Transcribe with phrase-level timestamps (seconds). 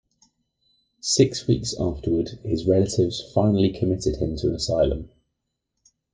[1.01, 5.11] Six weeks afterward, his relatives finally committed him to an asylum.